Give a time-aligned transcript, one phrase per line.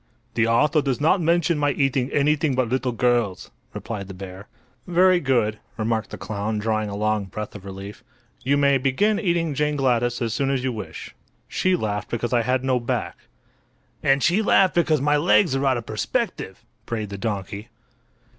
[0.33, 4.47] "The author does not mention my eating anything but little girls," replied the bear.
[4.87, 8.03] "Very good," remarked the clown, drawing a long breath of relief.
[8.43, 11.13] "you may begin eating Jane Gladys as soon as you wish.
[11.47, 13.15] She laughed because I had no back."
[14.01, 17.67] "And she laughed because my legs are out of perspective," brayed the donkey.